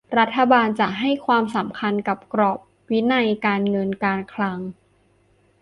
[0.19, 2.57] รัฐบาลจะให้ความสำคัญกับกรอบ
[2.89, 4.59] วินัยการเงินการคลัง